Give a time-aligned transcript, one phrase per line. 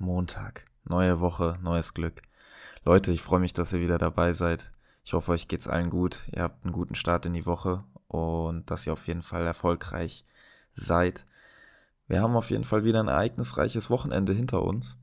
[0.00, 0.66] Montag.
[0.84, 2.22] Neue Woche, neues Glück.
[2.84, 4.72] Leute, ich freue mich, dass ihr wieder dabei seid.
[5.04, 6.20] Ich hoffe, euch geht's allen gut.
[6.34, 10.24] Ihr habt einen guten Start in die Woche und dass ihr auf jeden Fall erfolgreich
[10.72, 11.26] seid.
[12.08, 14.96] Wir haben auf jeden Fall wieder ein ereignisreiches Wochenende hinter uns.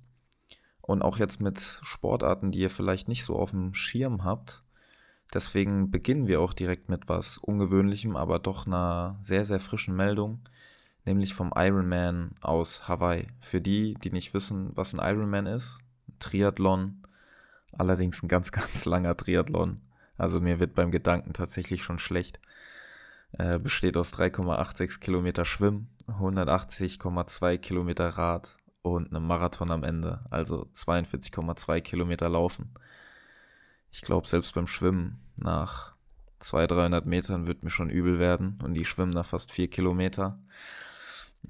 [0.82, 4.64] Und auch jetzt mit Sportarten, die ihr vielleicht nicht so auf dem Schirm habt.
[5.32, 10.42] Deswegen beginnen wir auch direkt mit was Ungewöhnlichem, aber doch einer sehr, sehr frischen Meldung
[11.08, 13.28] nämlich vom Ironman aus Hawaii.
[13.40, 15.80] Für die, die nicht wissen, was ein Ironman ist,
[16.20, 17.02] Triathlon,
[17.72, 19.82] allerdings ein ganz, ganz langer Triathlon.
[20.18, 22.40] Also mir wird beim Gedanken tatsächlich schon schlecht.
[23.32, 30.68] Äh, besteht aus 3,86 Kilometer Schwimmen, 180,2 Kilometer Rad und einem Marathon am Ende, also
[30.74, 32.74] 42,2 Kilometer Laufen.
[33.92, 35.96] Ich glaube, selbst beim Schwimmen nach
[36.40, 40.40] 200, 300 Metern wird mir schon übel werden und die schwimmen nach fast 4 Kilometer.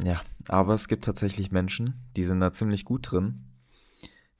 [0.03, 3.45] Ja, aber es gibt tatsächlich Menschen, die sind da ziemlich gut drin.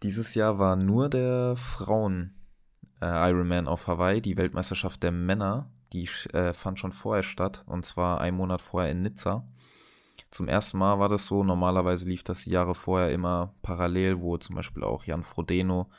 [0.04, 2.36] Dieses Jahr war nur der Frauen
[3.02, 7.86] äh, Ironman auf Hawaii, die Weltmeisterschaft der Männer, die äh, fand schon vorher statt und
[7.86, 9.48] zwar einen Monat vorher in Nizza.
[10.30, 14.38] Zum ersten Mal war das so, normalerweise lief das die Jahre vorher immer parallel, wo
[14.38, 15.90] zum Beispiel auch Jan Frodeno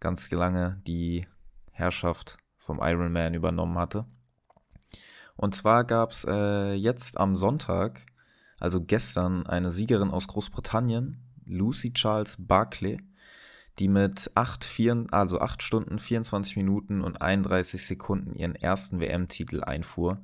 [0.00, 1.26] ganz lange die
[1.72, 4.06] Herrschaft vom Ironman übernommen hatte.
[5.36, 8.06] Und zwar gab es äh, jetzt am Sonntag
[8.64, 12.96] also gestern, eine Siegerin aus Großbritannien, Lucy Charles Barclay,
[13.78, 19.62] die mit 8, 4, also 8 Stunden, 24 Minuten und 31 Sekunden ihren ersten WM-Titel
[19.62, 20.22] einfuhr.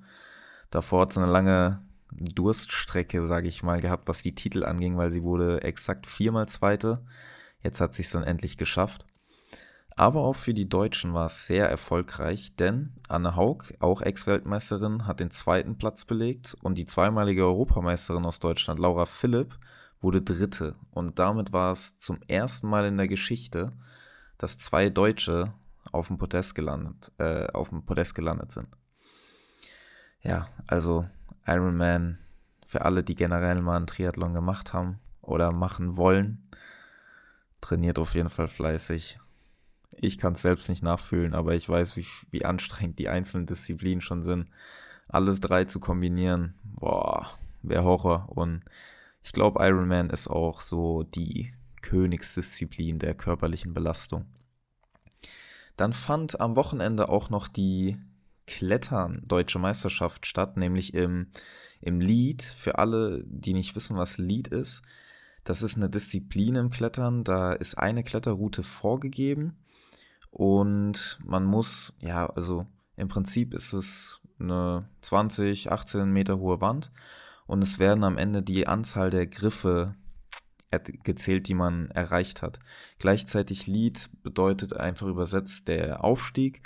[0.71, 5.11] Davor hat sie eine lange Durststrecke, sage ich mal, gehabt, was die Titel anging, weil
[5.11, 7.05] sie wurde exakt viermal Zweite.
[7.63, 9.05] Jetzt hat sie es dann endlich geschafft.
[10.01, 15.21] Aber auch für die Deutschen war es sehr erfolgreich, denn Anne Haug, auch Ex-Weltmeisterin, hat
[15.21, 19.59] den zweiten Platz belegt und die zweimalige Europameisterin aus Deutschland, Laura Philipp,
[20.01, 20.75] wurde Dritte.
[20.91, 23.75] Und damit war es zum ersten Mal in der Geschichte,
[24.39, 25.53] dass zwei Deutsche
[25.93, 28.69] auf dem Podest gelandet, äh, auf dem Podest gelandet sind.
[30.23, 31.07] Ja, also
[31.47, 32.17] Ironman
[32.65, 36.49] für alle, die generell mal einen Triathlon gemacht haben oder machen wollen,
[37.61, 39.19] trainiert auf jeden Fall fleißig
[40.03, 44.01] ich kann es selbst nicht nachfühlen, aber ich weiß, wie, wie anstrengend die einzelnen Disziplinen
[44.01, 44.49] schon sind.
[45.09, 48.29] Alles drei zu kombinieren, boah, wäre Horror.
[48.31, 48.65] Und
[49.23, 51.53] ich glaube, Ironman ist auch so die
[51.83, 54.25] Königsdisziplin der körperlichen Belastung.
[55.77, 57.99] Dann fand am Wochenende auch noch die
[58.47, 61.29] Klettern Deutsche Meisterschaft statt, nämlich im,
[61.81, 62.43] im Lead.
[62.43, 64.83] Für alle, die nicht wissen, was Lead ist,
[65.45, 67.23] das ist eine Disziplin im Klettern.
[67.23, 69.59] Da ist eine Kletterroute vorgegeben
[70.31, 76.91] und man muss, ja, also im Prinzip ist es eine 20, 18 Meter hohe Wand
[77.47, 79.95] und es werden am Ende die Anzahl der Griffe
[81.03, 82.61] gezählt, die man erreicht hat.
[82.99, 86.63] Gleichzeitig Lead bedeutet einfach übersetzt der Aufstieg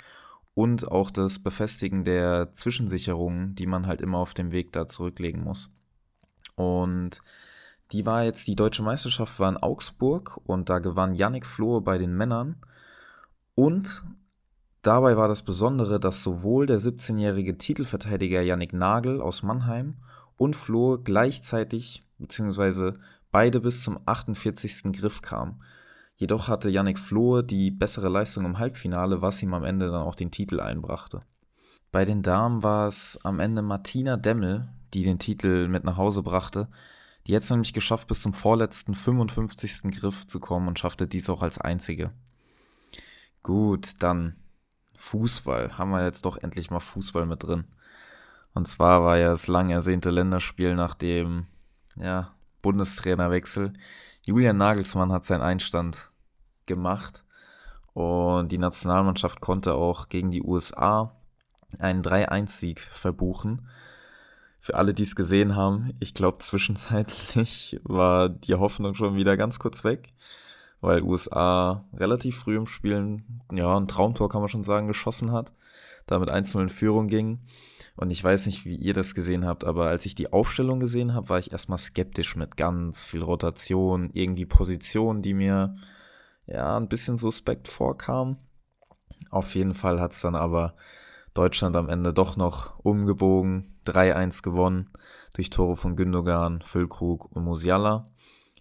[0.53, 5.43] und auch das Befestigen der Zwischensicherungen, die man halt immer auf dem Weg da zurücklegen
[5.43, 5.71] muss.
[6.55, 7.21] Und
[7.91, 11.97] die war jetzt, die deutsche Meisterschaft war in Augsburg und da gewann Yannick Flohe bei
[11.97, 12.57] den Männern
[13.55, 14.03] und
[14.81, 19.95] dabei war das Besondere, dass sowohl der 17-jährige Titelverteidiger Yannick Nagel aus Mannheim
[20.37, 22.93] und Flo gleichzeitig bzw.
[23.31, 24.91] beide bis zum 48.
[24.91, 25.61] Griff kamen.
[26.17, 30.15] Jedoch hatte Yannick Flohe die bessere Leistung im Halbfinale, was ihm am Ende dann auch
[30.15, 31.21] den Titel einbrachte.
[31.91, 36.23] Bei den Damen war es am Ende Martina Demmel, die den Titel mit nach Hause
[36.23, 36.67] brachte.
[37.27, 39.91] Die hat es nämlich geschafft, bis zum vorletzten 55.
[39.99, 42.11] Griff zu kommen und schaffte dies auch als einzige.
[43.45, 44.37] Gut, dann
[44.97, 45.77] Fußball.
[45.77, 47.65] Haben wir jetzt doch endlich mal Fußball mit drin.
[48.55, 51.45] Und zwar war ja das lang ersehnte Länderspiel nach dem
[51.95, 52.33] ja,
[52.63, 53.73] Bundestrainerwechsel.
[54.25, 56.09] Julian Nagelsmann hat seinen Einstand
[56.65, 57.23] gemacht
[57.93, 61.15] und die Nationalmannschaft konnte auch gegen die USA
[61.77, 63.67] einen 3-1-Sieg verbuchen.
[64.59, 69.59] Für alle, die es gesehen haben, ich glaube zwischenzeitlich war die Hoffnung schon wieder ganz
[69.59, 70.15] kurz weg
[70.85, 75.51] weil USA relativ früh im Spielen, ja, ein Traumtor kann man schon sagen, geschossen hat,
[76.05, 77.39] damit 1-0 in Führung ging.
[77.97, 81.15] Und ich weiß nicht, wie ihr das gesehen habt, aber als ich die Aufstellung gesehen
[81.15, 85.75] habe, war ich erstmal skeptisch mit ganz viel Rotation, irgendwie Positionen, die mir
[86.45, 88.37] ja ein bisschen suspekt vorkamen.
[89.31, 90.75] Auf jeden Fall hat es dann aber
[91.33, 94.91] Deutschland am Ende doch noch umgebogen, 3-1 gewonnen
[95.33, 98.11] durch Tore von Gündogan, Füllkrug und Musiala.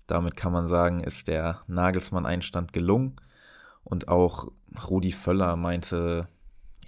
[0.06, 3.16] Damit kann man sagen, ist der Nagelsmann-Einstand gelungen.
[3.84, 4.50] Und auch
[4.90, 6.28] Rudi Völler meinte,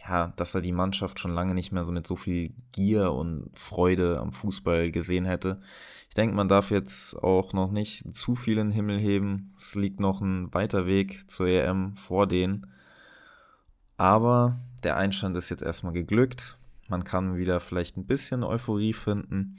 [0.09, 3.51] ja, dass er die Mannschaft schon lange nicht mehr so mit so viel Gier und
[3.55, 5.61] Freude am Fußball gesehen hätte.
[6.09, 9.53] Ich denke, man darf jetzt auch noch nicht zu viel in den Himmel heben.
[9.57, 12.67] Es liegt noch ein weiter Weg zur EM vor denen.
[13.97, 16.59] Aber der Einstand ist jetzt erstmal geglückt.
[16.89, 19.59] Man kann wieder vielleicht ein bisschen Euphorie finden.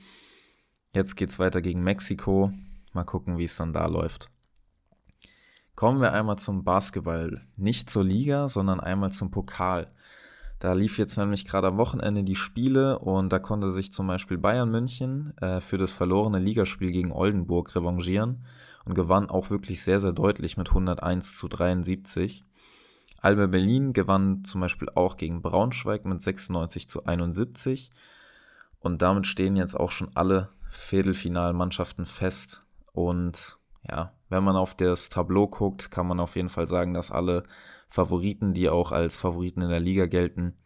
[0.94, 2.52] Jetzt geht es weiter gegen Mexiko.
[2.98, 4.32] Mal gucken, wie es dann da läuft.
[5.76, 7.40] Kommen wir einmal zum Basketball.
[7.56, 9.94] Nicht zur Liga, sondern einmal zum Pokal.
[10.58, 14.40] Da lief jetzt nämlich gerade am Wochenende die Spiele und da konnte sich zum Beispiel
[14.40, 18.44] Bayern München äh, für das verlorene Ligaspiel gegen Oldenburg revanchieren
[18.86, 22.44] und gewann auch wirklich sehr, sehr deutlich mit 101 zu 73.
[23.22, 27.92] Alba Berlin gewann zum Beispiel auch gegen Braunschweig mit 96 zu 71
[28.80, 32.64] und damit stehen jetzt auch schon alle Viertelfinalmannschaften fest
[32.98, 37.12] und ja, wenn man auf das Tableau guckt, kann man auf jeden Fall sagen, dass
[37.12, 37.44] alle
[37.88, 40.58] Favoriten, die auch als Favoriten in der Liga gelten,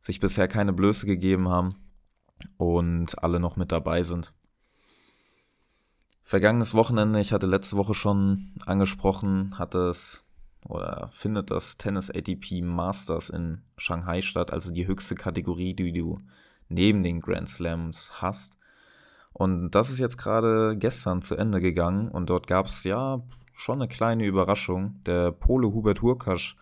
[0.00, 1.74] sich bisher keine Blöße gegeben haben
[2.56, 4.32] und alle noch mit dabei sind.
[6.22, 10.24] Vergangenes Wochenende, ich hatte letzte Woche schon angesprochen, hatte es
[10.68, 16.18] oder findet das Tennis ATP Masters in Shanghai statt, also die höchste Kategorie, die du
[16.68, 18.56] neben den Grand Slams hast.
[19.38, 23.20] Und das ist jetzt gerade gestern zu Ende gegangen und dort gab es ja
[23.52, 25.02] schon eine kleine Überraschung.
[25.04, 26.56] Der Pole Hubert Hurkasch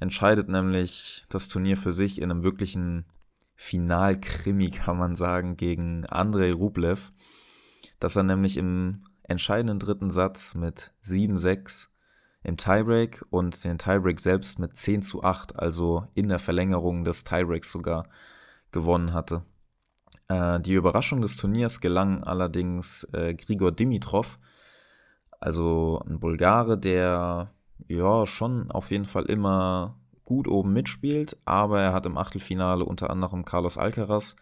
[0.00, 3.06] entscheidet nämlich das Turnier für sich in einem wirklichen
[3.54, 7.10] Finalkrimi, kann man sagen, gegen Andrei Rublev,
[8.00, 11.88] dass er nämlich im entscheidenden dritten Satz mit 7-6
[12.42, 17.24] im Tiebreak und den Tiebreak selbst mit 10 zu 8, also in der Verlängerung des
[17.24, 18.06] Tiebreaks sogar,
[18.72, 19.42] gewonnen hatte.
[20.28, 24.38] Äh, die Überraschung des Turniers gelang allerdings äh, Grigor Dimitrov,
[25.40, 27.52] also ein Bulgare, der
[27.88, 33.10] ja schon auf jeden Fall immer gut oben mitspielt, aber er hat im Achtelfinale unter
[33.10, 34.36] anderem Carlos Alcaraz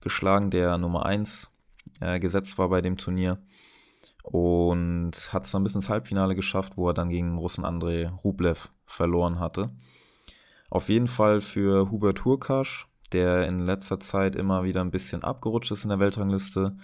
[0.00, 1.50] geschlagen, der Nummer 1
[2.00, 3.38] äh, gesetzt war bei dem Turnier
[4.22, 8.08] und hat es dann bis ins Halbfinale geschafft, wo er dann gegen den Russen Andrei
[8.22, 9.70] Rublev verloren hatte.
[10.70, 15.70] Auf jeden Fall für Hubert Hurkasch der in letzter Zeit immer wieder ein bisschen abgerutscht
[15.72, 16.76] ist in der Weltrangliste,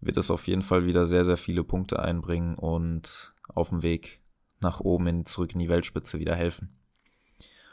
[0.00, 4.20] wird es auf jeden Fall wieder sehr, sehr viele Punkte einbringen und auf dem Weg
[4.60, 6.76] nach oben in, zurück in die Weltspitze wieder helfen.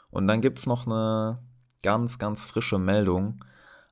[0.09, 1.39] Und dann gibt es noch eine
[1.81, 3.43] ganz, ganz frische Meldung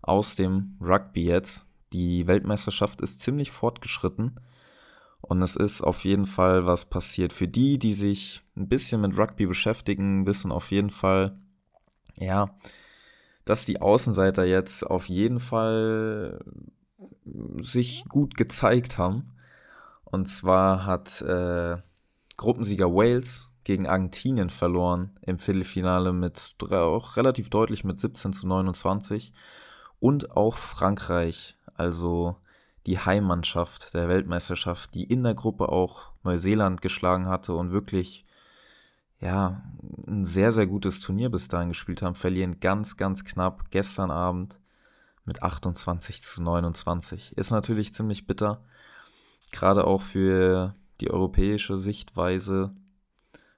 [0.01, 1.67] aus dem Rugby jetzt.
[1.93, 4.39] Die Weltmeisterschaft ist ziemlich fortgeschritten
[5.21, 7.33] und es ist auf jeden Fall was passiert.
[7.33, 11.37] Für die, die sich ein bisschen mit Rugby beschäftigen, wissen auf jeden Fall,
[12.17, 12.55] ja,
[13.49, 16.39] dass die Außenseiter jetzt auf jeden Fall
[17.59, 19.31] sich gut gezeigt haben.
[20.03, 21.77] Und zwar hat äh,
[22.37, 29.33] Gruppensieger Wales gegen Argentinien verloren im Viertelfinale mit auch relativ deutlich mit 17 zu 29
[29.99, 32.35] und auch Frankreich, also
[32.85, 38.27] die Heimmannschaft der Weltmeisterschaft, die in der Gruppe auch Neuseeland geschlagen hatte und wirklich
[39.19, 39.61] ja,
[40.07, 44.59] ein sehr, sehr gutes Turnier bis dahin gespielt haben, verlieren ganz, ganz knapp gestern Abend
[45.25, 47.37] mit 28 zu 29.
[47.37, 48.63] Ist natürlich ziemlich bitter,
[49.51, 52.73] gerade auch für die europäische Sichtweise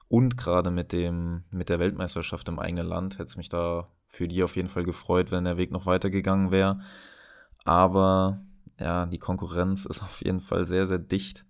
[0.07, 4.27] und gerade mit dem, mit der Weltmeisterschaft im eigenen Land hätte es mich da für
[4.27, 6.81] die auf jeden Fall gefreut, wenn der Weg noch weitergegangen wäre.
[7.63, 8.41] Aber
[8.77, 11.45] ja, die Konkurrenz ist auf jeden Fall sehr, sehr dicht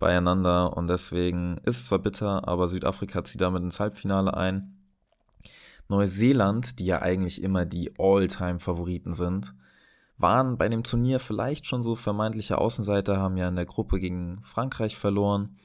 [0.00, 4.76] beieinander und deswegen ist es zwar bitter, aber Südafrika zieht damit ins Halbfinale ein.
[5.88, 9.54] Neuseeland, die ja eigentlich immer die All-Time-Favoriten sind,
[10.18, 14.40] waren bei dem Turnier vielleicht schon so vermeintliche Außenseiter, haben ja in der Gruppe gegen
[14.44, 15.56] Frankreich verloren.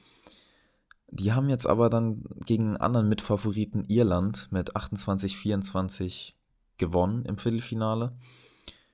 [1.08, 6.32] Die haben jetzt aber dann gegen einen anderen Mitfavoriten Irland mit 28-24
[6.78, 8.16] gewonnen im Viertelfinale.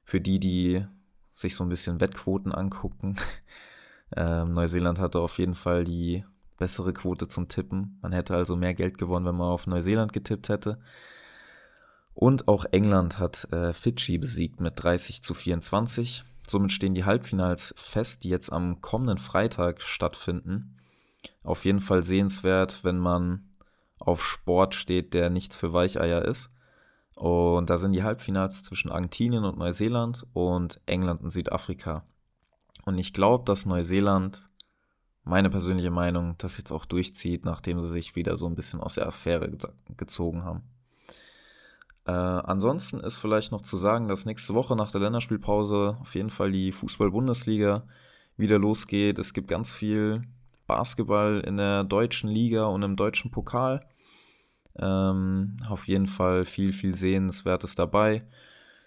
[0.05, 0.85] Für die, die
[1.33, 3.17] sich so ein bisschen Wettquoten angucken,
[4.17, 6.25] ähm, Neuseeland hatte auf jeden Fall die
[6.59, 7.99] bessere Quote zum Tippen.
[8.03, 10.79] Man hätte also mehr Geld gewonnen, wenn man auf Neuseeland getippt hätte.
[12.15, 16.25] Und auch England hat äh, Fidschi besiegt mit 30 zu 24.
[16.47, 20.77] Somit stehen die Halbfinals fest, die jetzt am kommenden Freitag stattfinden.
[21.43, 23.49] Auf jeden Fall sehenswert, wenn man
[23.99, 26.51] auf Sport steht, der nichts für Weicheier ist.
[27.17, 32.05] Und da sind die Halbfinals zwischen Argentinien und Neuseeland und England und Südafrika.
[32.85, 34.49] Und ich glaube, dass Neuseeland,
[35.25, 38.95] meine persönliche Meinung, das jetzt auch durchzieht, nachdem sie sich wieder so ein bisschen aus
[38.95, 39.51] der Affäre
[39.97, 40.63] gezogen haben.
[42.05, 46.31] Äh, ansonsten ist vielleicht noch zu sagen, dass nächste Woche nach der Länderspielpause auf jeden
[46.31, 47.87] Fall die Fußball-Bundesliga
[48.37, 49.19] wieder losgeht.
[49.19, 50.23] Es gibt ganz viel
[50.67, 53.87] Basketball in der deutschen Liga und im deutschen Pokal.
[54.77, 58.27] Ähm, auf jeden Fall viel, viel Sehenswertes dabei.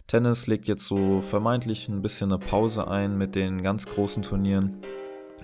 [0.07, 4.81] Tennis legt jetzt so vermeintlich ein bisschen eine Pause ein mit den ganz großen Turnieren,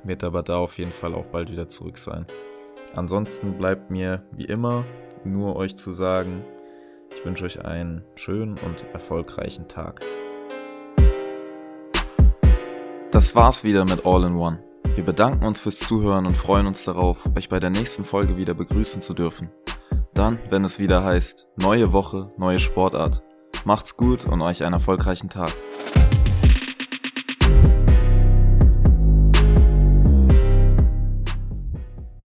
[0.03, 2.27] wird aber da auf jeden Fall auch bald wieder zurück sein.
[2.93, 4.85] Ansonsten bleibt mir wie immer
[5.23, 6.45] nur euch zu sagen,
[7.15, 10.01] ich wünsche euch einen schönen und erfolgreichen Tag.
[13.09, 14.63] Das war's wieder mit All in One.
[14.93, 18.53] Wir bedanken uns fürs Zuhören und freuen uns darauf, euch bei der nächsten Folge wieder
[18.53, 19.49] begrüßen zu dürfen.
[20.13, 23.23] Dann, wenn es wieder heißt, neue Woche, neue Sportart.
[23.63, 25.51] Macht's gut und euch einen erfolgreichen Tag.